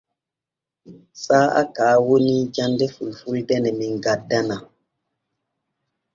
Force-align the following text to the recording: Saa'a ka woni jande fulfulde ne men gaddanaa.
Saa'a 1.23 1.61
ka 1.75 1.87
woni 2.05 2.35
jande 2.55 2.85
fulfulde 2.95 3.55
ne 3.59 3.71
men 3.77 3.93
gaddanaa. 4.03 4.61